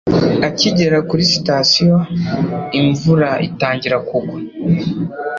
[0.47, 1.97] Akigera kuri sitasiyo,
[2.79, 4.37] imvura itangira kugwa.